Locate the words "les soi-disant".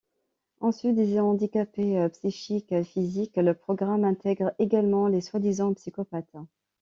5.07-5.75